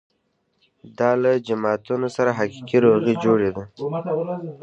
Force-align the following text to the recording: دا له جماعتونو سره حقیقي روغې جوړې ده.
دا 0.99 1.09
له 1.23 1.31
جماعتونو 1.47 2.07
سره 2.17 2.31
حقیقي 2.39 2.77
روغې 2.85 3.13
جوړې 3.23 3.49
ده. 3.55 3.63